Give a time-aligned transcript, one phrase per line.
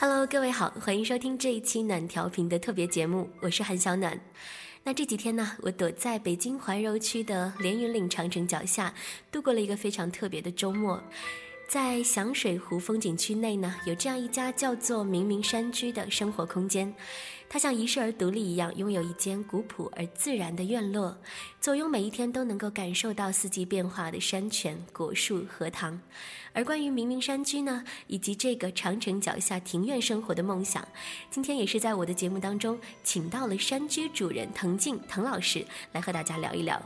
[0.00, 4.16] Hello，各位好，欢迎收听这一期暖调频的特别节目，我是韩小暖。
[4.84, 8.94] 那这几天呢，我躲在北京怀柔区的连云岭长城脚下，
[9.32, 11.02] 度过了一个非常特别的周末。
[11.68, 16.92] 在响水湖风景区内呢，有这样一家叫做“明明山居”的生活空间。
[17.46, 21.14] 它像遗世而独立一样，拥有一间古朴而自然的院落，
[21.60, 26.00] 坐拥每一天都能够感受到四季变化的山泉、果树、荷塘。
[26.54, 30.88] 而关于“明明山居”呢，以及这个长城脚下庭院生活的梦想，
[31.30, 36.82] 今天也是在我的节目当中，请到了山居主人滕静滕老师来和大家聊一聊。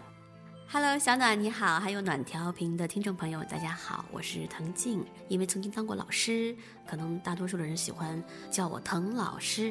[0.74, 5.04] Hello，小暖你好，还有暖调频的听众朋友，大家好，我是滕静。
[5.28, 9.70] 因为曾经当过老师，可能大多数的人喜欢叫我滕老师。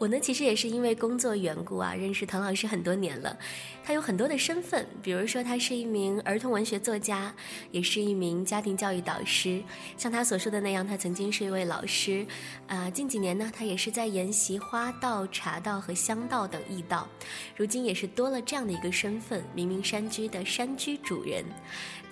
[0.00, 3.36] 我呢，其实也是因为工作缘故啊，认识滕老师很多年了。
[3.84, 7.34] 他有很多的身份，比如说他是一名儿童文学作家，
[7.70, 9.62] 也是一名家庭教育导师。
[9.98, 12.26] 像他所说的那样，他曾经是一位老师。
[12.66, 17.06] 啊，近几年呢，他也是在研习花道、茶道和香道等艺道。
[17.54, 21.44] 如今也是多了这样的一个身份——明明山居的山居主人。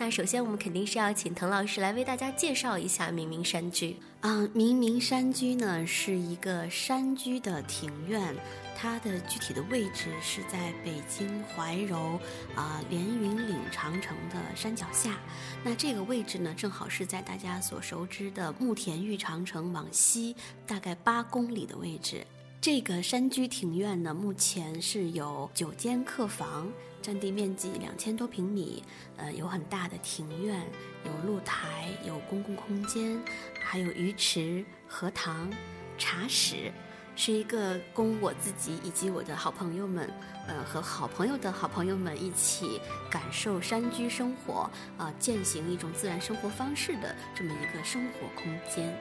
[0.01, 3.97] 那首先，我们肯定是要请滕老师来为大家介绍一下明明山居。
[4.21, 8.33] 啊，明明山居呢是一个山居的庭院，
[8.77, 12.19] 它的具体的位置是在北京怀柔
[12.55, 15.19] 啊连云岭长城的山脚下。
[15.65, 22.25] 那这个位置呢，正好是在大家所熟知的慕田峪长城往西大概八公里的位置。
[22.61, 26.69] 这个山居庭院呢，目前是有九间客房，
[27.01, 28.83] 占地面积两千多平米，
[29.17, 30.67] 呃，有很大的庭院，
[31.05, 33.21] 有露台，有公共空间，
[33.61, 35.51] 还有鱼池、荷塘、
[35.97, 36.73] 茶室，
[37.17, 40.11] 是一个供我自己以及我的好朋友们，
[40.47, 48.97] 呃，和好朋友的好朋友们一起感受山居生活，啊，践行一种自然生活方式的这么一个生活空间。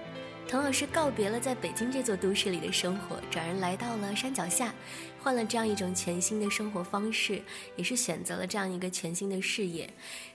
[0.47, 4.73] 滕老师告别了在北京这座都市里的生活，转而来到了山脚下，
[5.21, 7.41] 换了这样一种全新的生活方式，
[7.75, 9.89] 也是选择了这样一个全新的事业。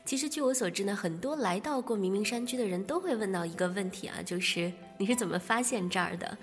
[0.04, 6.38] 其实，据我所知呢，很多来到过明明山居的人都会问到一个问题啊，就是你是怎么发现这儿的？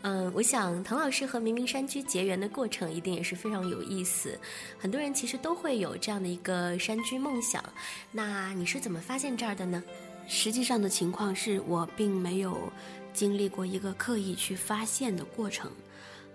[0.00, 4.38] 嗯，我想滕老师和明明山居结缘的过程一定也是非常有意思。
[4.78, 7.62] 很多人其实都会有这样的一个山居梦想，
[8.10, 9.82] 那你是怎么发现这儿的呢？
[10.26, 12.72] 实际上的情况是我并没有
[13.12, 15.70] 经历过一个刻意去发现的过程，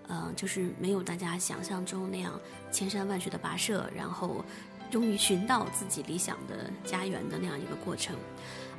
[0.07, 2.39] 嗯，就是没有大家想象中那样
[2.71, 4.43] 千山万水的跋涉，然后
[4.91, 8.15] 终于寻到自己理想的家园的那样一个过程。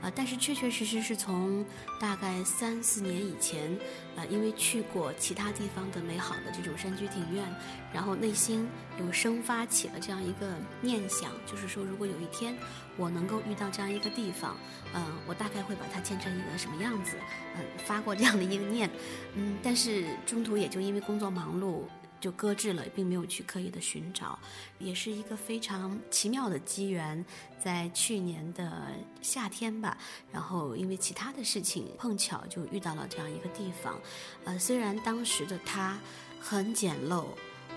[0.03, 1.65] 呃，但是确确实实是从
[2.01, 3.77] 大概三四年以前，
[4.17, 7.45] 呃，因为去过其他地方的美好的这种山居庭院，
[7.93, 8.69] 然后内心
[9.01, 12.55] 有生发起了这样一个念想，就是说，如果有一天
[12.97, 14.57] 我能够遇到这样一个地方，
[14.95, 17.17] 嗯，我大概会把它建成一个什么样子，
[17.57, 18.89] 嗯，发过这样的一个念，
[19.35, 21.83] 嗯，但是中途也就因为工作忙碌。
[22.21, 24.39] 就搁置了，并没有去刻意的寻找，
[24.79, 27.25] 也是一个非常奇妙的机缘，
[27.63, 29.97] 在去年的夏天吧，
[30.33, 34.01] 然后因为其他的事情碰巧就遇到了这样一个地方，
[34.45, 35.99] 呃，虽然当时的它
[36.41, 37.27] 很简陋，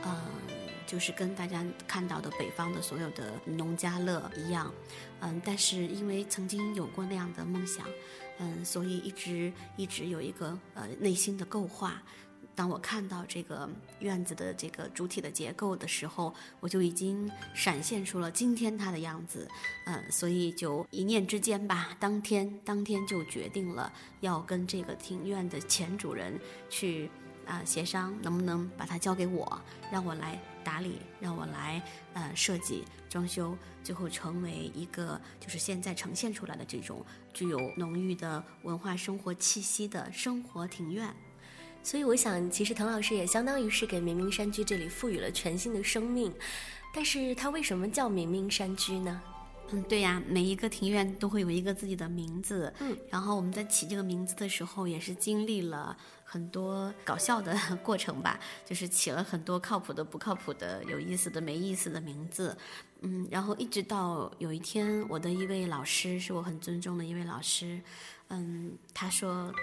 [0.05, 0.21] 嗯，
[0.87, 4.73] 就是跟大家看到的北方的所有的农家乐一样，
[5.19, 7.85] 嗯，但是因为曾经有过那样的梦想，
[8.39, 12.01] 嗯，所以一直一直有一个呃内心的构画。
[12.59, 19.47] 当我看到这个院子的这个主体的结构的时候，我就已经闪现出了今天它的样子，
[19.85, 23.89] 嗯，所以就一念之间吧，当天当天就决定了
[24.19, 26.37] 要跟这个庭院的前主人
[26.69, 27.09] 去
[27.45, 31.81] 啊协商，能不能把它交给我，让我来打理，让我来
[32.13, 41.15] 呃设计装修，最后成为一个就是现在呈现出来的这种具有浓郁的文化生活气息的生活庭院。
[41.81, 46.33] 所以我想，其实滕老师也相当于是给明明山居这里赋予了全新的生命。
[46.93, 49.21] 但是它为什么叫明明山居呢？
[49.71, 52.73] 嗯，对呀，每一个庭院都会有一个自己的名字。
[52.79, 62.57] 嗯，然后我们在起这个名字的时候，也是经历了很多搞笑的 过程吧，就是起了很多靠谱的、不靠谱的、有意思的、没意思的名字。
[63.01, 67.79] 嗯，然后一直到有一天，我的一位老师是我很尊重的一位老师，
[68.29, 69.53] 嗯，他说。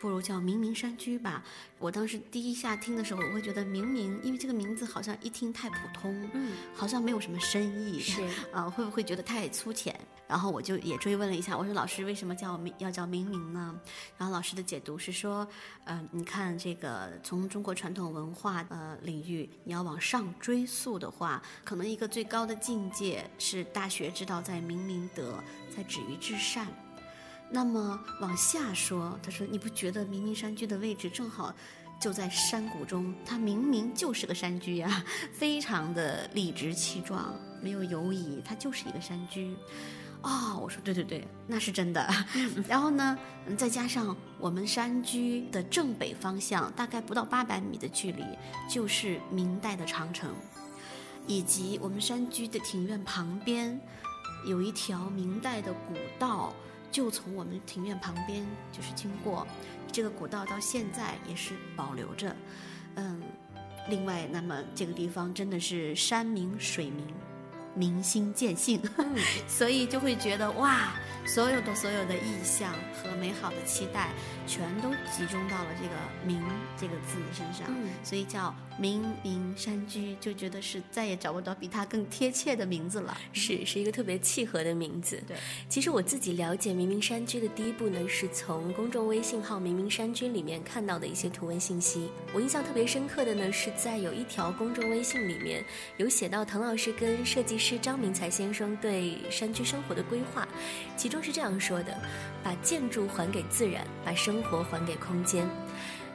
[0.00, 1.42] 不如叫明明山居吧。
[1.78, 8.22] 我当时第一下听的时候，我会觉得明明，因为这个名字好像一听太普通，嗯，好像没有什么深意，是
[8.52, 9.98] 啊，会不会觉得太粗浅？
[10.28, 13.78] 然后我就也追问了一下，我说老师为什么叫明要叫明明呢？
[14.18, 15.46] 然后老师的解读是说，
[15.84, 25.42] 嗯，你看这个从中国传统文化呃领域，你要往上追溯的话，可能一个最高的境界是大学之道在明明德，
[25.74, 26.66] 在止于至善。
[27.50, 31.54] 那么往下说，他说你不觉得明明山居的位置正好
[32.00, 39.56] 就在山谷中，它明明就是个山居呀， 非常的理直气壮，没有犹疑，它就是一个山居。
[40.22, 42.04] 哦，我说对对对，那是真的。
[42.66, 43.16] 然后呢，
[43.56, 48.24] 再加上我们山居的正北方向，大概不到八百米的距离，
[48.68, 50.34] 就是明代的长城，
[51.28, 53.80] 以及我们山居的庭院旁边，
[54.46, 56.52] 有一条明代的古道，
[56.96, 59.46] 就从我们庭院旁边就是经过，
[59.92, 62.34] 这个古道到现在也是保留着。
[62.94, 63.20] 嗯，
[63.90, 67.04] 另外，那么这个地方真的是山明水明。
[67.76, 68.80] 明心见性，
[69.46, 70.94] 所以就会觉得哇，
[71.26, 74.10] 所有的所有的意象和美好的期待，
[74.46, 75.94] 全都集中到了这个
[76.26, 76.42] “明”
[76.80, 77.68] 这个字身上，
[78.02, 83.16] 所以叫明明山居，就觉得是再也找不到比它更贴切的名字了。
[83.34, 85.22] 是，是一个特别契合的名字。
[85.28, 85.36] 对，
[85.68, 92.08] 其实我自己了解明明山居的第一步呢，是从公众微信号“明明山居”里面看到的一些图文信息。
[92.32, 95.62] 我印象特别深刻的呢，是在有一条公众微信里面
[95.98, 97.65] 有写到滕老师跟设计师。
[97.68, 100.46] 是张明才先生对山居生活的规划，
[100.96, 101.98] 其中是这样说的：
[102.40, 105.44] 把建筑还给自然，把生活还给空间。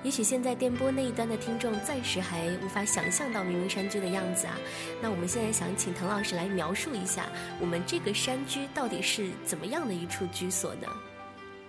[0.01, 4.57] 也许现在电波那一端的听众暂时还无法想象到明明山居的样子啊，
[5.01, 7.27] 那我们现在想请滕老师来描述一下，
[7.59, 10.87] 我们这个山居到底是怎么样的一处居所呢？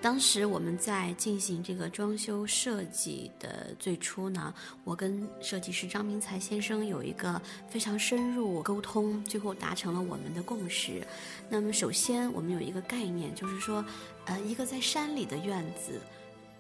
[0.03, 4.53] 当时我们在进行这个装修设计的最初呢，
[4.83, 11.07] 我跟设计师张明才先生有一个非常深入沟通，最后达成了我们的共识。
[11.49, 13.85] 那么首先我们有一个概念，就是说，
[14.27, 16.01] 呃，一个在山里的院子。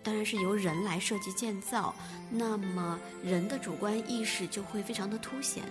[0.03, 1.95] 当然是由人来设计建造，
[2.29, 5.63] 那么人的主观意识就会非常的凸显，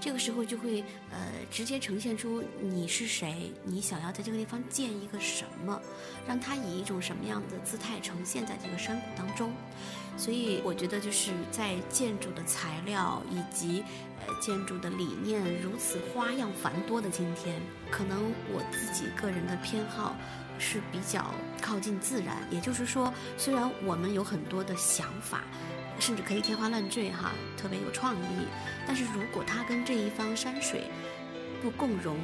[0.00, 1.18] 这个时候就会呃
[1.50, 5.80] 直接呈现出你是谁，你想要在这个地方建一个什么，
[6.26, 9.50] 让它以一种什么样的姿态呈现在这个山谷当中。
[10.16, 13.82] 所以我觉得就是在建筑的材料以及
[14.26, 17.60] 呃建筑的理念如此花样繁多的今天，
[17.90, 20.14] 可能我自己个人的偏好。
[20.60, 25.42] 是比较靠近自然，也就是说，虽然我们有很多的想法，
[25.98, 28.46] 甚至可以天花乱坠哈，特别有创意，
[28.86, 30.84] 但是如果它跟这一方山水
[31.62, 32.18] 不共融，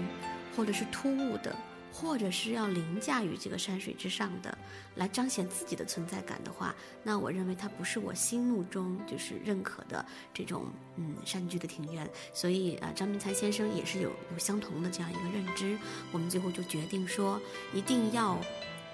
[0.55, 1.56] 或者是突兀的。
[1.98, 4.56] 或者是要凌驾于这个山水之上的，
[4.96, 10.04] 来彰显自己的存在感的话，那我认为它不是我心目中就是认可的
[10.34, 10.66] 这种
[10.96, 12.06] 嗯山居的庭院。
[12.34, 15.78] 所以啊，张明才先生也是有有相同的这样一个认知。
[16.12, 17.40] 我们最后就决定说，
[17.72, 18.38] 一定要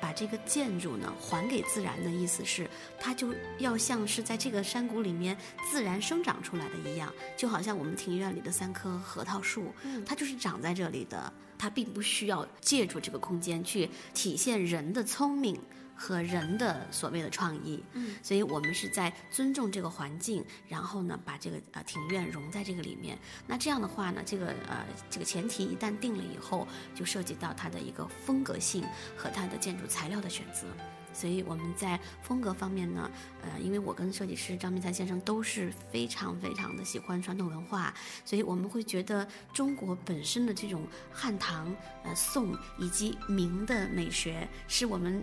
[0.02, 2.68] 把这个建筑呢还给自然的意思是，
[2.98, 5.36] 它就要像是在这个山谷里面
[5.70, 9.72] 自然生长出来的一样，就好像我们庭院里的三棵核桃树，
[10.04, 11.32] 它就是长在这里的。
[11.56, 15.56] 它并不需要借助这个空间去体现人的聪明
[15.94, 23.18] 和人的所谓的创意，嗯，所以我们是在尊重这个环境，然后呢，把这个呃庭院融在这个里面。
[23.46, 28.84] 那这样的话呢，这个呃这个前提一旦定了以后，就涉及到它的一个风格性
[29.16, 30.66] 和它的建筑材料的选择。
[31.14, 33.10] 所以我们在风格方面呢，
[33.42, 37.92] 呃，因为我跟设计师张明才先生都是非常非常的喜欢传统文化，
[38.24, 41.66] 所以我们会觉得中国本身的这种汉唐、
[42.02, 45.22] 呃宋以及明的美学，是我们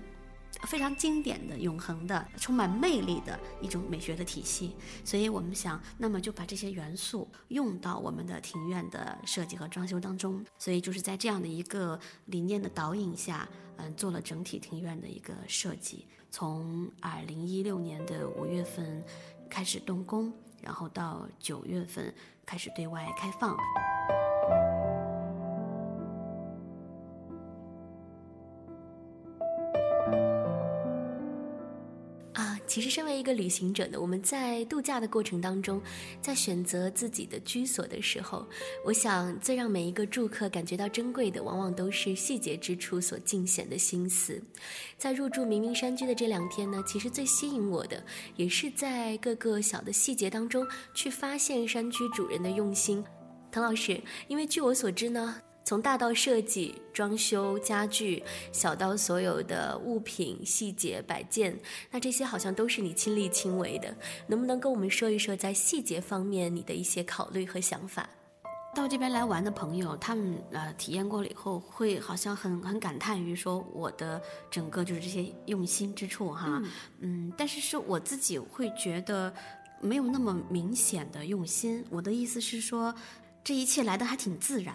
[0.67, 4.75] 非常经典的、永恒的、充满魅力的一种美学的体系。
[5.03, 10.45] 所以我们想，那么就把这些元素用到我们的庭院的设计和装修当中。
[10.57, 13.47] 所以就是在这样的一个理念的导引下。
[13.81, 19.01] 嗯，做了整体庭院的一个设计，从二零一六年的五月份
[19.49, 22.13] 开始动工，然后到九月份
[22.45, 23.55] 开始对外开放。
[32.79, 35.81] 其实，身为一个旅行者呢，我们在度假的过程当中，
[36.21, 38.47] 在选择自己的居所的时候，
[38.85, 44.41] 我想最让每一个住客感觉到珍贵的，往往都是细节之处所尽显的心思。
[44.97, 48.01] 在入住明明山居的这两天呢，其实最吸引我的，
[48.37, 53.03] 也是在各个小的细节当中去发现山居主人的用心。
[53.51, 55.35] 滕老师，因为据我所知呢。
[55.69, 61.55] 从大到设计、装修、家具，小到所有的物品细节摆件，
[61.91, 63.95] 那这些好像都是你亲力亲为的。
[64.25, 68.09] 能不能跟我们说一说在细节方面你的一些考虑和想法？
[68.73, 76.59] 到这边来玩的朋友，他们呃体验过了以后，会好像很很感叹于说我的整个就是这些用心之处哈。
[76.97, 79.31] 嗯，但是是我自己会觉得
[79.79, 81.85] 没有那么明显的用心。
[81.91, 82.91] 我的意思是说，
[83.43, 84.73] 这一切来的还挺自然。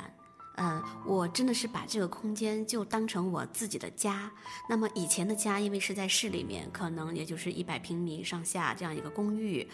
[0.57, 4.31] 嗯，我真的是把这个空间就当成我自己的家。
[4.69, 9.69] 那么以前的家，因为是在市里面，可能也就是一百平米上下这样一个公寓，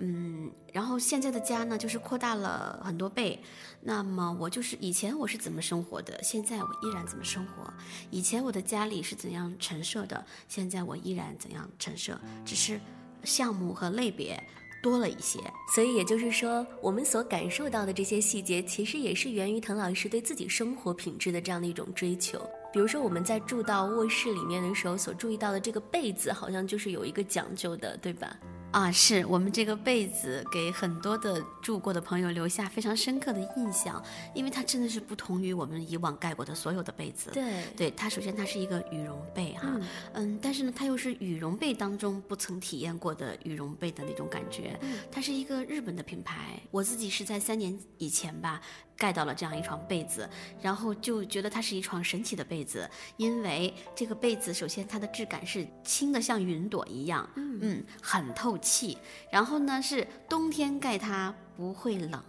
[0.00, 3.40] 嗯，然后现在的家呢，就是扩大了很多倍。
[3.80, 7.72] 那么我就是以前我是怎么生活的，现在我依然怎么生活。
[8.10, 12.80] 以前我的家里是怎样陈设的，现在我依然怎样陈设，只是
[13.22, 14.42] 项目和类别。
[14.84, 15.40] 多了一些，
[15.74, 22.38] 所以也就是说，我们所感受到的这些细节，其实也是源于滕老师对自己生活品质的这样的一种追求。
[22.70, 28.36] 比如说，我们在住到卧室里面的时候，所注意到的这个被子，好像就是有一个讲究的，对吧？
[28.74, 34.02] 啊，是我们这个被子给很多的住过的朋友留下非常深刻的印象，
[34.34, 37.30] 因为它真的是不同于我们以往盖过的所有的被子。
[37.32, 39.80] 对，对，它首先它是一个羽绒被哈，
[40.14, 44.76] 嗯，但是呢，它又是羽绒被当中不曾体验过的羽绒被的那种感觉。
[45.08, 48.60] 它是一个日本的品牌，我自己是在三年以前吧。
[48.96, 50.28] 盖到了这样一床被子，
[50.62, 58.96] 然后就觉得它是一床神奇的被子，因为这个被子首先它的质感是轻的像云朵一样，嗯，很透气，
[59.30, 62.22] 然后呢是冬天盖它不会冷。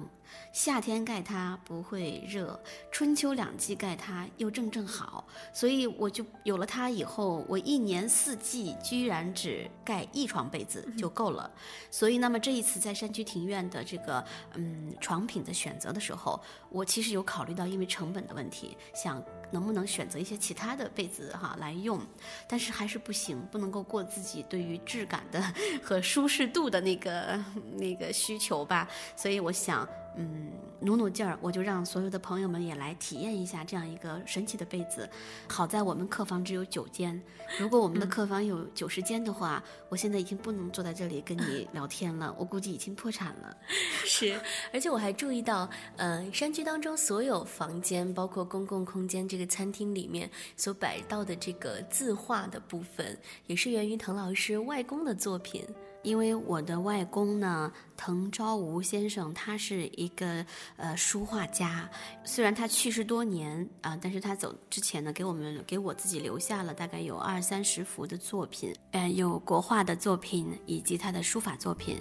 [0.51, 2.59] 夏天盖它不会热，
[2.91, 11.49] 春秋两季盖它又正正好，所以我就有了它以后，我一年四季居然只盖一床被子就够了。
[11.91, 14.23] 所以，那么这一次在山居庭院的这个
[14.55, 21.99] 嗯床品的选择的时候，我其实有考虑到因为成本的问题，想能不能选择一些其他的被子哈来用，
[22.47, 25.41] 但是还是不行，不能够过自己对于质感的
[25.83, 27.43] 和舒适度的那个
[27.75, 28.87] 那个需求吧。
[29.15, 29.87] 所以我想。
[30.17, 35.09] 嗯，努努劲儿，我就让所有的朋友们也来体验一下这样一个神奇的被子。
[35.47, 37.21] 好在我们客房只有九间，
[37.59, 43.57] 如果我们的客房有九十间的话，我现在已经不能坐在这里跟你聊天了， 我估计已经破产了。
[44.05, 44.39] 是，
[44.71, 53.17] 而且我还注意到，呃，山居当中所有房间，包括公共空间这个餐厅里面所摆到的这个字画的部分，
[53.47, 55.65] 也是源于滕老师外公的作品。
[56.05, 60.45] 因为我的外公呢，滕昭吾先生，他是一个
[60.77, 61.89] 呃书画家，
[62.23, 71.97] 虽然他去世多年啊，但是他走之前呢，给我们给我自己留下了大概有二三十幅的作品，呃，有国画的作品以及他的书法作品。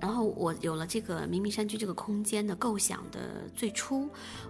[0.00, 4.08] 然后我有了这个明明山居这个空间的构想的最初，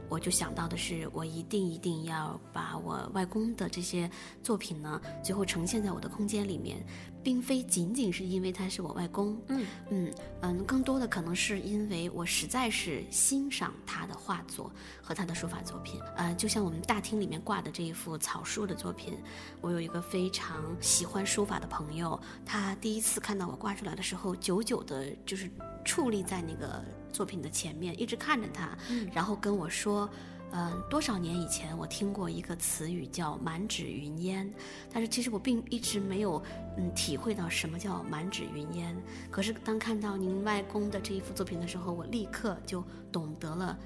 [0.08, 4.10] 我就想到的是，我一定一定要把我外公的这些
[4.42, 6.84] 作品呢，最后呈现在我的空间里面。
[7.24, 14.70] 并非仅仅是因为他是我外公，嗯嗯嗯，更多的可能是因为我实在是欣赏他的画作
[15.02, 15.98] 和他的书法作品。
[16.16, 19.14] 呃，就像我们大厅里面挂的这一幅草书的作品，
[19.62, 25.50] 我有一个非常喜欢书法的朋友，他第一次看到我挂出来的时候，久久的就是
[25.82, 28.76] 矗立在那个作品的前面，一直看着他，
[29.14, 30.08] 然后跟我说。
[30.56, 34.48] 嗯，多少年以前我听过一个词语叫“满纸云烟”，
[34.92, 36.40] 但是其实我并一直没有
[36.78, 38.96] 嗯体会到什么叫“满纸云烟”。
[39.32, 43.76] 可是当看到您外公的这一幅作品的时候，我立刻就懂得了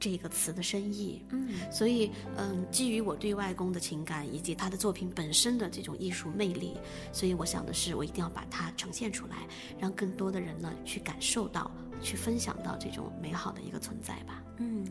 [0.00, 1.22] 这个词的深意。
[1.30, 6.76] 嗯，所以嗯，基于我对外公的情感以及他的作品本身的这种艺术魅力，
[7.12, 9.46] 所以我想的是，我一定要把它呈现出来，
[9.78, 11.70] 让更多的人呢去感受到。
[12.02, 14.39] 去分享到这种美好的一个存在吧。
[14.62, 14.84] 嗯，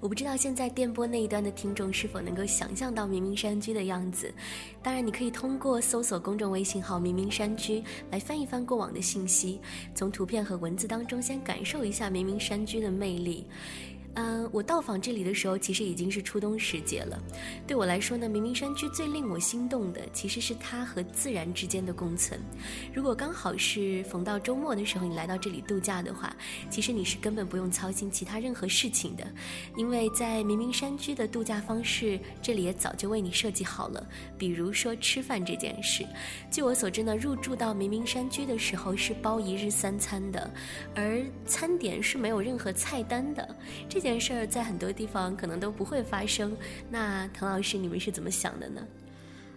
[0.00, 4.34] 我不知道现在电波那一端的听众是否能够想象到明明山居的样子。
[4.82, 9.60] 当然，你可以通过搜索公众微信号“明明山居”来翻一翻过往的信息，
[9.94, 13.46] 从图片和文字当中先感受一下明明山居的魅力。
[14.14, 17.18] 嗯，我到访这里的时候，其实已经是初冬时节了。
[17.66, 22.38] 对我来说呢，明明山居最令我心动的，其实是它和自然之间的共存。
[22.92, 26.36] 如果刚好是逢到周末的时候，你来到这里度假的话，
[26.68, 29.26] 其实你是根本不用操心其他任何事情的，
[29.76, 34.06] 因为在明明山居的度假方式，这里也早就为你设计好了。
[34.36, 36.04] 比如说吃饭这件事，
[36.50, 40.50] 据我所知呢，入住到明明山居的时候是包一日三餐的，
[40.94, 43.56] 而餐点是没有任何菜单的。
[43.88, 46.56] 这件事儿在很多地方可能都不会发生，
[46.90, 48.84] 那滕老师，你们是怎么想的呢？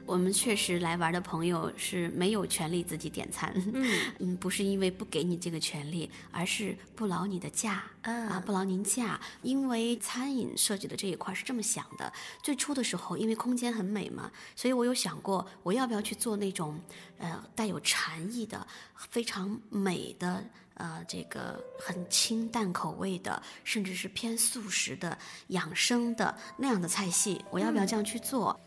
[0.06, 9.20] 我们确实来玩的朋友是没有权利自己点餐，嗯 嗯，不是因为不给你这个权利，而是不劳你的驾啊，不劳您驾。
[9.42, 16.80] 因为餐饮设计的这一块是这么想的，最初的时候因为空间很美嘛，所以我有想过我要不要去做那种
[17.18, 18.68] 呃带有禅意的、
[19.10, 20.44] 非常美的。
[20.75, 25.17] 呃，这个很清淡口味的，甚至是偏素食的、
[25.48, 28.60] 养生的那样的菜系，我要不要这样去做？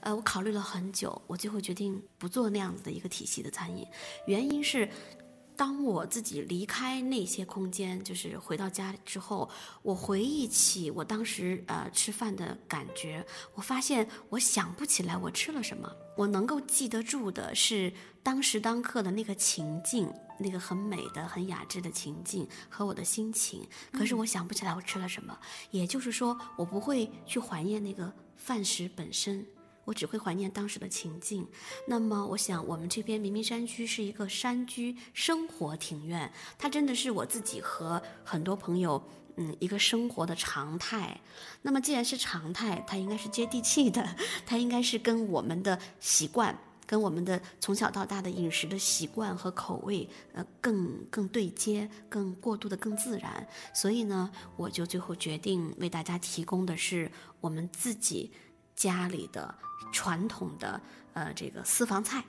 [0.00, 3.84] 呃，我考虑了很久，我最后决定不做那样子的一个体系的餐饮。
[4.26, 4.88] 原因是，
[5.56, 9.48] 当我自己离开那些空间，就是回到家之后，
[9.82, 23.66] 我回忆起我当时呃吃饭的感觉，我发现我想不起来我吃了什么，我能够记得住的是当时当刻的那个情境，那个很美的、很雅致的情境和我的心情。
[23.90, 25.38] 可是我想不起来我吃了什么，
[25.70, 29.46] 也就是说，我不会去怀念那个饭食本身。
[29.86, 31.48] 我只会怀念当时的情境。
[31.86, 39.02] 那么，我想我们这边明明山居是一个山居生活庭院，它真的是我自己和很多朋友，
[39.36, 41.18] 嗯，一个生活的常态。
[41.62, 44.06] 那么，既然是常态，它应该是接地气的，
[44.44, 53.46] 它应该是跟我们的习惯、跟我们的从小到大的饮食的习惯和口味，呃，更更对接，更过渡的更自然。
[53.72, 58.32] 所以呢，我就最后决定为大家提供的是我们自己
[58.76, 59.54] 家里的。
[59.92, 60.80] 传统的
[61.14, 62.22] 呃这个私房菜。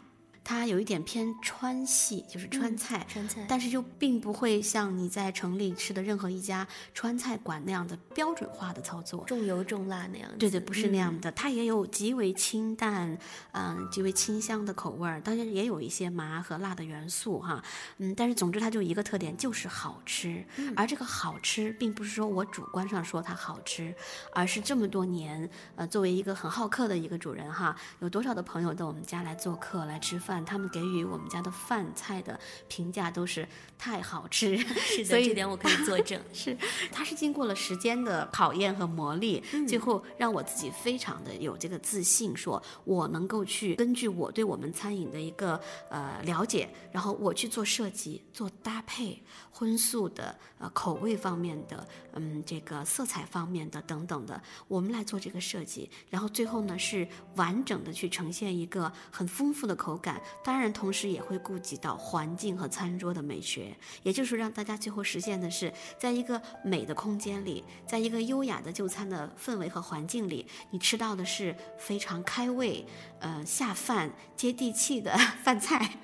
[0.48, 10.32] 它有一点偏川系，就是川菜，川菜，但是又并不会像你在城里吃的任何一家川菜馆那样的标准化的操作，重油重辣那样。
[10.40, 13.18] 对对，不是那样的，它也有极为清淡，
[13.52, 17.62] 嗯，极为清香的口味儿，当然也有一些麻和辣的元素哈，
[17.98, 20.46] 嗯，但是总之它就一个特点，就是好吃。
[20.78, 23.94] 而这个好吃，并不是说我主观上说它好吃，
[24.34, 30.37] 而是这么多年，呃，作为一个很好客的一个主人哈，有多少的朋友到我们家来做客来吃饭。
[30.44, 36.22] 他们给予我们家的饭菜的评价都是太好吃， 是的，这点我可以作证。
[36.34, 36.58] 是，
[36.92, 60.22] 它是经过了时间的考验和磨砺，最后让我自己非常的有这个自信，说我能够去根据我对我们餐饮的一个呃了解，然后我去做设计、做搭配、荤素的呃口味方面的，嗯，这个色彩方面的等等的，我们来做这个设计，然后最后呢是完整的去呈现一个很丰富的口感。
[60.44, 72.86] 当然，同时也会顾及到环境和餐桌的美学，也就是让大家最后实现的是，在一个美的空间里，在一个优雅的就餐的氛围和环境里，你吃到的是非常开胃、
[73.20, 75.98] 呃下饭、接地气的饭菜。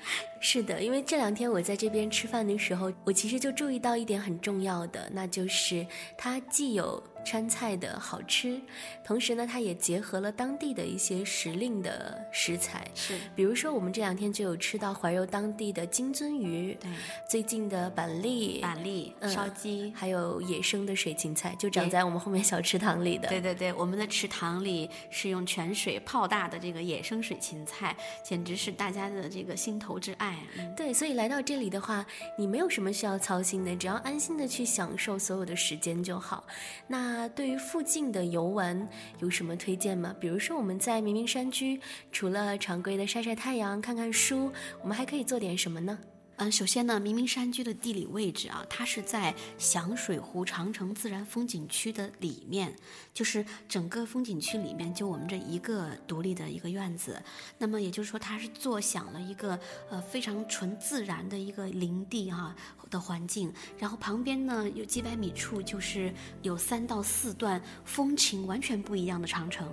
[0.46, 7.02] 是的，因为这两天我在这边吃饭的时候，我其实就注意到一点很重要的，那就是它既有。
[7.26, 8.60] 川菜的好吃，
[9.02, 16.92] 同时呢，它也结合了当地的一些时令的食材，是，比如说我们这两天就有吃到怀柔当地的金鳟鱼，对，
[17.26, 23.30] 最近的板栗，板栗烧鸡，还有野生的水芹菜，就长在我们后面小池塘里的。
[23.30, 30.33] 对对对，我们的池塘里是用泉水泡大的这个野生水芹菜，简直是大家的这个心头之爱。
[30.78, 32.06] 对，所以来到这里的话，
[32.38, 36.46] 你没有什么需要操心的，只要安心的去享受所有的时间就好。
[36.88, 37.28] 那。
[37.36, 38.88] 对于附近的游玩
[39.20, 40.16] 有什么推荐吗？
[40.20, 45.98] 比如说我们在明明山居，除了常规的晒晒太阳、看看书，我们还可以做点什么呢？
[46.38, 52.76] 嗯，首先呢，明明山居的地理位置啊，它是在响水湖长城自然风景区的里面，
[53.14, 57.22] 就是整个风景区里面就我们这一个独立的一个院子。
[57.58, 62.56] 那么也就是说，它是坐享了一个呃非常纯自然的一个林地哈。
[62.90, 69.68] 的环境，然后旁边呢有几百米处就是有三到四段风情完全不一样的长城，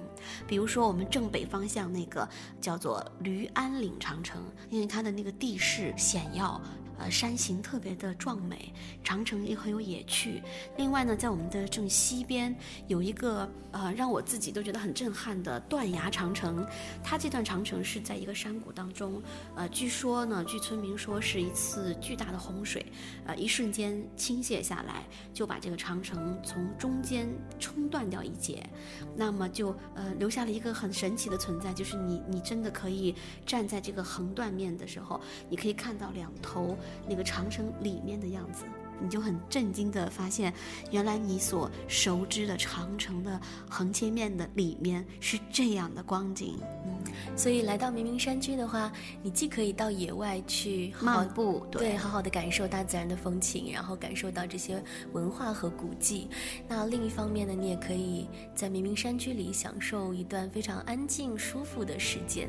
[0.48, 2.26] 比如说我们正北方向那个
[2.62, 6.49] 叫做驴鞍岭长城，因为它的那个地势险要。
[6.50, 6.60] 好，
[7.00, 10.42] 呃，山形特别的壮美，长城也很有野趣。
[10.76, 12.54] 另外呢，在我们的正西边
[12.88, 16.66] 有一个呃，让我自己都觉得很震撼的断崖长城。
[17.02, 19.22] 它这段长城是在一个山谷当中，
[19.56, 22.84] 呃，据说呢，据村民说是一次巨大的洪水，
[23.24, 27.26] 呃，一瞬间倾泻下来，就把这个长城从中间
[27.58, 28.68] 冲断掉一截，
[29.16, 33.14] 那么就呃留下了一个很神奇的存在，就是你你真的可以
[33.46, 36.76] 站在这个横断面的时候，你可以看到两头。
[37.06, 38.64] 那个长城里面的样子。
[39.00, 40.52] 你就很震惊地发现，
[40.90, 46.58] 原来你所熟知的长城的横切面的里面是这样的光景。
[46.84, 46.92] 嗯，
[47.36, 54.82] 所以来到明明山区的话，你既可以到野外去漫步，对，好好的感受大自然的风情，然后感受到这些
[55.12, 56.28] 文化和古迹。
[56.68, 62.48] 那另一方面呢，你也可以在明明山区里享受一段非常安静、舒服的时间。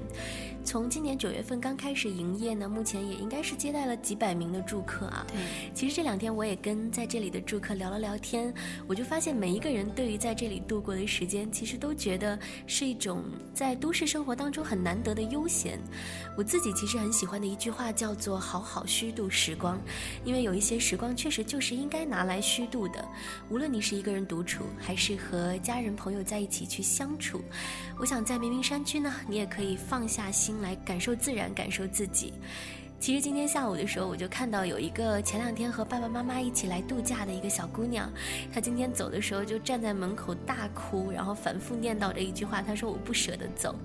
[0.66, 5.26] 从今年九月份刚开始营业呢，目前也应该是接待了几百名的住客啊。
[5.30, 5.38] 对，
[5.74, 6.41] 其实这两天我。
[6.42, 8.52] 我也跟在这里的住客聊了聊天，
[8.88, 13.24] 我就发现每一个人对于在这里度过的时间，其实都觉得是一种
[13.54, 15.80] 在都市生活当中很难得的悠闲。
[16.36, 19.80] 我自己其实很喜欢的一句话叫做“好好虚度时光”，
[20.26, 23.08] 因为有一些时光确实就是应该拿来虚度的。
[23.52, 27.40] 无论你是一个人独处，还是和家人朋友在一起去相处，
[28.00, 32.34] 我想在明明山区呢，你也可以放下心来感受自然，感受自己。
[33.02, 38.08] 其实今天下午的时候，我就看到有一个前两天和爸爸妈妈一起来度假的一个小姑娘，
[38.54, 43.76] 她今天走的时候就站在门口大哭，然后反复念叨着一句话，她说：“我不舍得走。”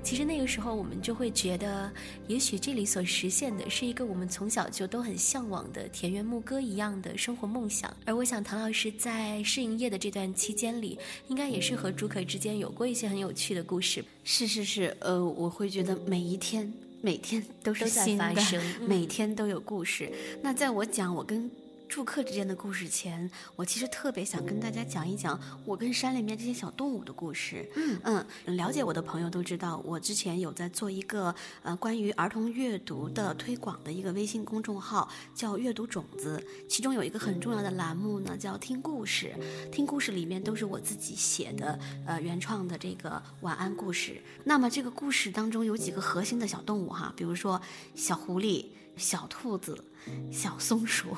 [0.00, 1.90] 其实那个时候我们就会觉得，
[2.28, 7.92] 也许这里所实现的是一个我们从小就都很向往的田园牧歌一样的生活梦想。
[8.06, 10.96] 而我想，唐老师在试营业的这段期间里，
[11.26, 14.04] 应该也是和朱可之间有过一些很有趣的故事。
[14.22, 16.72] 是是是，呃，我会觉得每一天。
[17.02, 18.34] 每天都是新的，
[18.86, 20.10] 每天都有故事。
[20.40, 21.50] 那在我讲我跟。
[21.92, 27.70] 住客之间的故事前，我其实特别想跟大家讲一讲我跟山里面这些小动物的故事。
[27.76, 36.42] 嗯嗯，了解我的朋友都知道，我之前有在做一个呃关于儿童阅读的推广的一个微信公众号，叫阅读种子。
[36.66, 39.34] 其中有一个很重要的栏目呢，叫听故事。
[39.70, 44.18] 听故事里面都是我自己写的呃原创的这个晚安故事。
[44.44, 47.60] 那么这个故事当中有几个核心的小动物哈，比如说
[47.94, 48.64] 小狐狸、
[48.96, 49.84] 小兔子、
[50.30, 51.08] 小松鼠。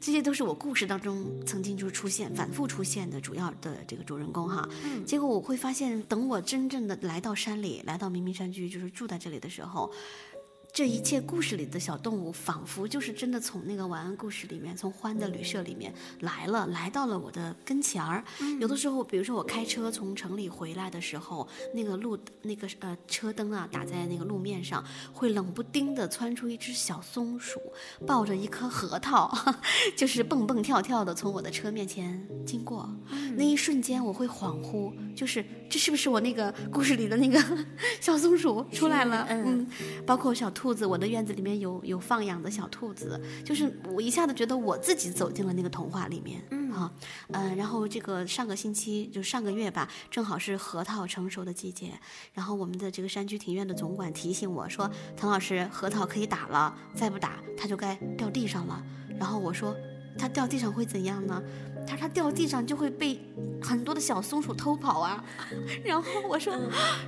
[0.00, 4.68] 这些都是我故事当中曾经就出现、反复出现的主要的这个主人公哈。
[4.84, 5.04] 嗯。
[5.04, 9.92] 结果我会发现，等我真正的来到山里，来到明明山居，就是住在这里的时候。
[10.76, 18.22] 这一切故事里的小动物，仿佛就是真的从那个晚安故事里面，从欢的旅社里面来了，来到了我的跟前儿。
[18.60, 24.84] 有的时候，比如说我开车从城里回来的时候，那个路那个呃车灯啊打在那个路面上，
[25.14, 27.58] 会冷不丁的窜出一只小松鼠，
[28.06, 29.34] 抱着一颗核桃，
[29.96, 32.86] 就是蹦蹦跳跳的从我的车面前经过。
[33.34, 37.42] 那一瞬间，我会恍惚，就是这是不是我那个故事里的那个
[37.98, 39.26] 小松鼠出来了？
[39.30, 39.66] 嗯，
[40.04, 40.65] 包括小兔。
[40.66, 46.92] 兔子，我的院子里面有有放养的小兔子，就是我一下子觉得我自己走进了那个童话里面，嗯啊，
[47.28, 51.92] 嗯，然后这个上个星期就上个月吧，正好是核桃成熟的季节，
[52.34, 58.84] 然后我们的这个山居庭院的总管提醒我说，唐老师，核桃可以打了，再不打它就该掉地上了。
[59.20, 59.72] 然后我说，
[60.18, 61.42] 它掉地上会怎样呢？
[61.88, 63.16] 他说他掉地上就会被
[63.62, 65.24] 很多的小松鼠偷跑啊，
[65.84, 66.52] 然后我说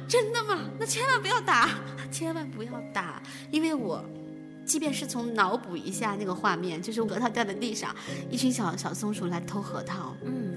[0.07, 0.71] 真的吗？
[0.79, 1.69] 那千万不要打，
[2.13, 4.05] 千万不要打，因为我
[4.65, 7.93] 即便是从脑补一下那个画面，就是核桃掉在地上，
[8.31, 10.55] 一群小小松鼠来偷核桃，嗯，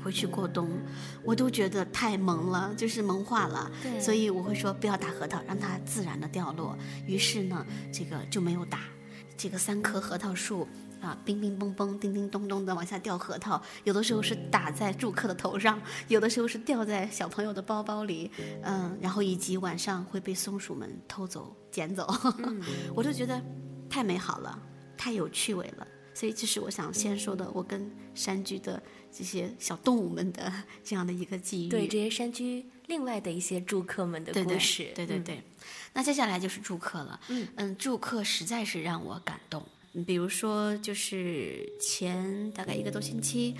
[0.00, 0.70] 回去过冬，
[1.24, 3.68] 我都觉得太萌了，就是萌化了，
[4.00, 6.78] 所以我会说不要打核桃，让它自然的掉落。
[7.04, 8.78] 于是呢，这个就没有打，
[9.36, 10.68] 这个三棵核桃树。
[11.06, 18.30] 啊，冰冰嘣嘣，叮叮咚咚的往下掉核桃，有的时候是打在住客的头上，有的时候是掉在小朋友的包包里，
[18.62, 22.12] 嗯，然后以及晚上会被松鼠们偷走、捡走，
[22.94, 23.40] 我就觉得
[23.88, 24.58] 太美好了，
[24.96, 25.86] 太有趣味了。
[26.12, 30.50] 所以这是我想先说的，我跟山居的这些小动物们的
[30.82, 31.68] 这样的一个记忆。
[31.68, 35.42] 对这些山居另外的一些住客们的故事，对对对。
[35.92, 39.62] 那接下来就是住客了，嗯嗯，住客实在是让我感动。
[40.04, 43.54] 比如说，就是前大概一个多星期，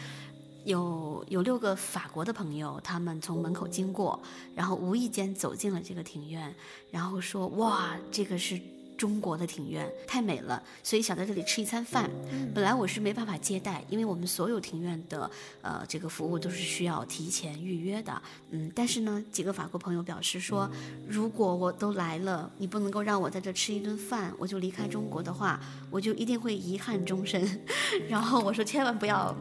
[0.64, 4.20] 有有六个法国的朋友，他们从门口经过，
[4.55, 6.55] 然后无意间走进了这个庭院，
[6.90, 8.61] 然后说：“哇，这个是。”
[8.96, 12.11] 中国的庭院太美了，所以想在这里吃一餐饭。
[12.54, 15.30] 本来我是没办法接待，因为我们所有庭院的
[15.62, 18.22] 呃这个服务都是需要提前预约的。
[18.50, 20.70] 嗯，但是呢，几个法国朋友表示说，
[21.06, 27.64] 如果我都来了，你不能够让我在这吃一顿饭，我就离开中国的话，我就一定会遗憾终身。
[28.09, 29.37] 然后我说，千万不要。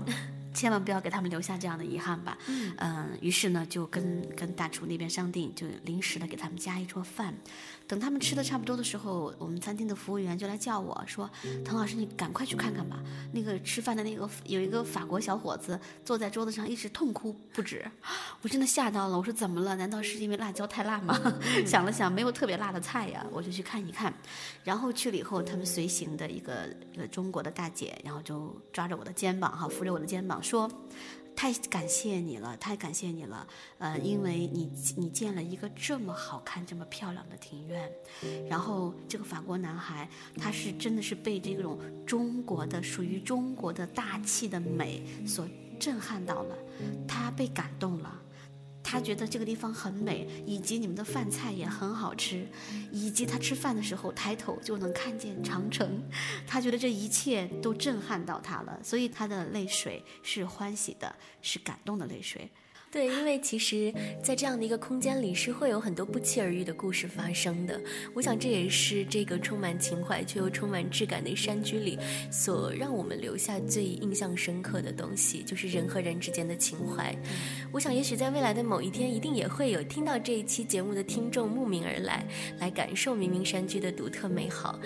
[0.55, 2.37] 千万不要给他们留下这样的遗憾吧。
[2.77, 7.35] 嗯，于是呢，就跟跟大厨那边商定，就临时的给他们加一桌饭。
[7.87, 11.29] 等他们吃的差不多的时候，我们餐厅的服务员就来叫我说
[11.63, 12.99] ：“唐老师，你赶快去看看吧。
[13.31, 17.85] 那个吃饭的那个有一个法国小伙子坐在桌子上一直痛哭不止。”
[18.41, 19.75] 我真的吓到了，我说怎么了？
[19.75, 21.15] 难道是因为辣椒太辣吗？
[21.63, 24.11] 想了想，没有特别辣的菜呀，我就去看一看。
[24.63, 30.41] 然后去了以后，他们随行的一个一个中国的大姐，然后就抓着我的肩膀哈，扶着我的肩膀。
[30.45, 30.69] 说，
[31.35, 33.47] 太感谢你了，太感谢你了，
[33.79, 37.91] 呃，因为你你建了一个这么好看、这么漂亮的庭院，
[38.47, 45.47] 然后这个法国男孩，他是真的是被这种中国的属于中国的大气的美所
[45.79, 46.55] 震撼到了，
[47.07, 48.21] 他被感动了。
[48.87, 52.47] 他觉得这个地方很美，以及你们的饭菜也很好吃，
[52.91, 56.03] 以及他吃饭的时候抬头就能看见长城，
[56.45, 62.47] 他觉得这一切都震撼到他了，所以他的泪水是欢喜的，是感动的泪水。
[62.91, 63.93] 对，因为其实，
[64.23, 67.77] 在这样的一个空间里，是会有很多不期而遇的故事发生的。
[68.13, 71.99] 我想，这也是这个充满情怀却又充满质感的山居里，
[72.31, 77.13] 所让我们留下最印象深刻的东西，就是人和人之间的情怀。
[77.69, 82.25] 我想，也许在未来的某一天，一定也会有听到这一期节目的听众慕名而来，
[82.59, 84.79] 来感受明明山居的独特美好。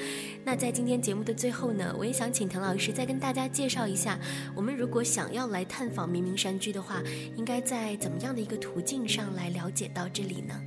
[0.43, 4.19] 那在今天节目的最后呢，我也想请滕老师再跟大家介绍一下，
[4.55, 7.03] 我们如果想要来探访明明山居的话，
[7.37, 7.88] 应该在。
[7.89, 10.61] 在怎么样的一个途径上来了解到这里呢？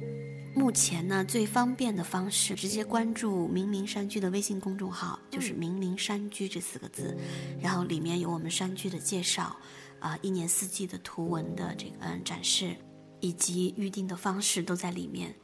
[0.57, 7.17] 目前呢，最方便的方式，直接关注“明明山居”的微信公众号，就是“明明山居”这四个字，
[7.61, 9.57] 然后里面有我们山居的介绍，
[10.01, 12.75] 啊，一年四季的图文的这个嗯展示。
[13.23, 15.35] 以及预定的方式都在里面。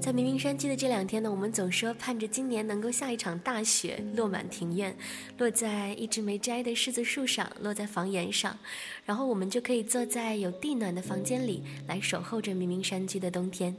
[0.00, 4.96] 在明明山居的这两天呢，我们总说盼着今年能够下一场大雪，落满庭院，
[5.38, 8.56] 落在一直没摘的柿子树上，落在房檐上，
[9.04, 13.76] 然后我们就可以坐在有地暖的房间里，来守候着明明山居的冬天。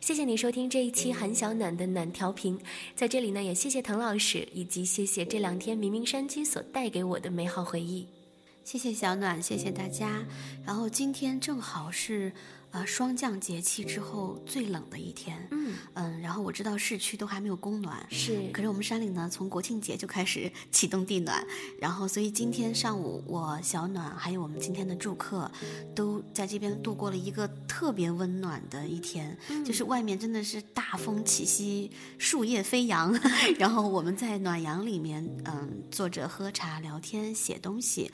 [0.00, 2.58] 谢谢你收听这一期韩小暖的暖调频，
[2.96, 8.06] 在这里呢，也谢谢滕老师，以及谢谢这两天明明山居所带给我的美好回忆。
[8.64, 10.24] 谢谢小暖，谢谢大家。
[10.66, 12.32] 然后今天正好是。
[12.72, 15.74] 呃，霜降节气之后最冷的一天，嗯。
[15.94, 21.44] 嗯，然后我知道市区都还没有供暖，是，可是我们山里呢，从国庆节就开始 启动地暖，
[21.80, 25.50] 然后所以今天上午我小暖还有我们今天的住客，
[25.94, 33.12] 都在这边度过了一个特别温暖的一天，就是外面真的是大风起兮，树叶飞扬，
[33.58, 38.10] 然后我们在暖阳里面，嗯，坐着喝茶聊天写东西，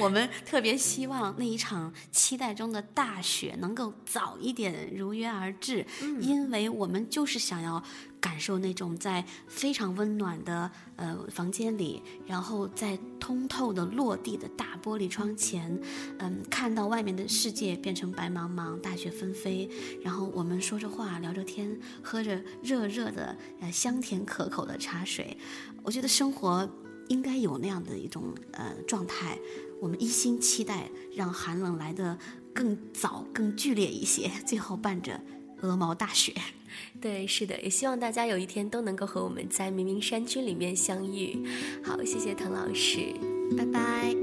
[0.00, 3.89] 我们特别希望那一场期待中的大雪能够。
[4.04, 5.84] 早一点如约而至，
[6.20, 7.82] 因为我们就是想要
[8.20, 15.80] 感受那种在非常温暖的呃房间里，然后在通透的落地的大玻璃窗前，
[16.18, 19.68] 嗯，看到外面的世界变成白茫茫，大雪纷飞，
[20.02, 25.36] 然后我们说着话，聊着天，喝着热热的呃香甜可口的茶水，
[25.82, 26.68] 我觉得生活
[27.08, 29.38] 应该有那样的一种呃状态，
[29.80, 32.18] 我们一心期待让寒冷来的。
[32.54, 35.20] 更早、更剧烈一些， 最后伴着
[35.62, 36.34] 鹅毛大雪。
[37.00, 41.44] 对，是的，也希望大家有一天都能够和我们在明明山区里面相遇。
[41.82, 43.12] 好，谢谢滕老师，
[43.56, 44.14] 拜拜。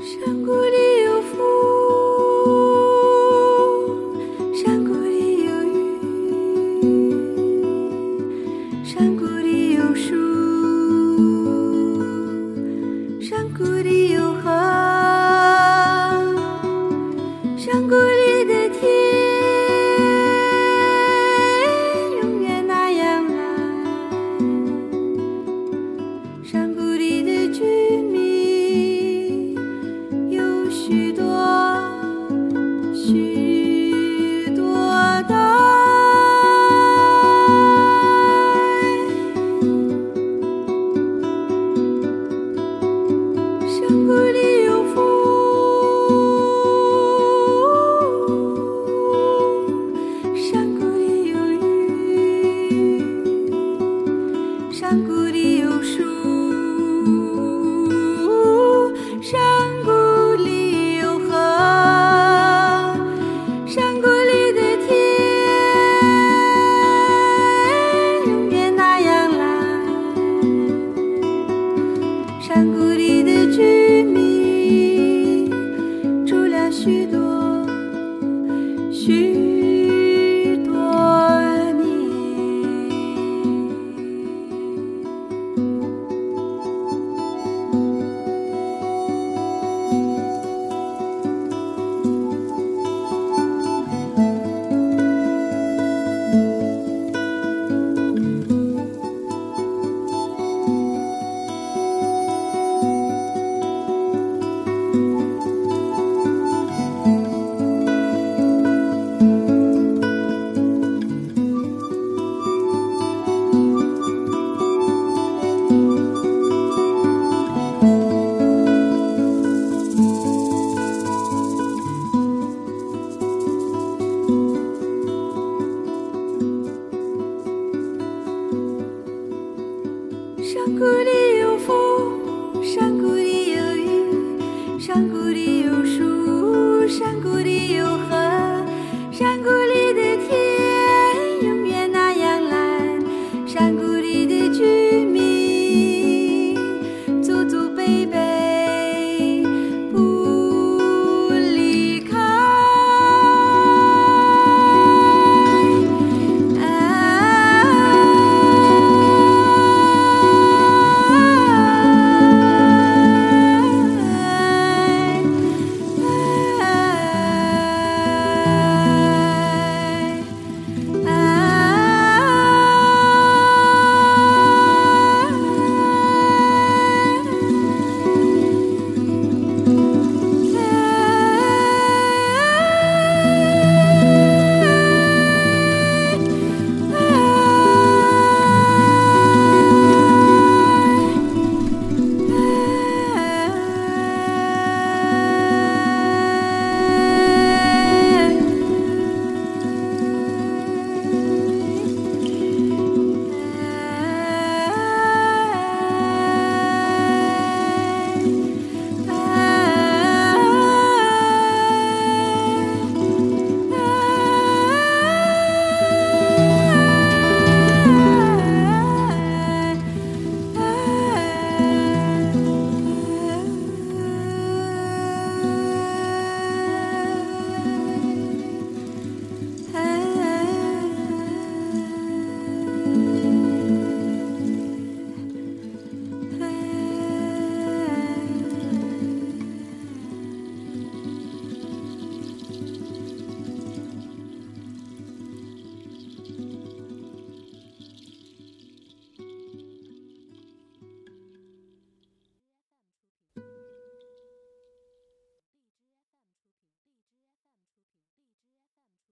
[0.00, 0.97] 山谷里